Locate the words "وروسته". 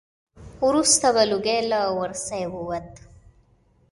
0.67-1.07